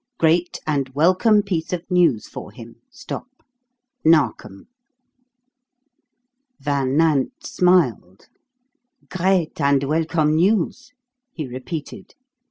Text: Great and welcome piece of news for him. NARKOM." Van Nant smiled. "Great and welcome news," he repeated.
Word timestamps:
Great 0.17 0.59
and 0.65 0.89
welcome 0.95 1.43
piece 1.43 1.71
of 1.71 1.83
news 1.91 2.27
for 2.27 2.51
him. 2.51 2.77
NARKOM." 4.03 4.65
Van 6.59 6.97
Nant 6.97 7.45
smiled. 7.45 8.27
"Great 9.11 9.61
and 9.61 9.83
welcome 9.83 10.33
news," 10.33 10.91
he 11.33 11.45
repeated. 11.45 12.15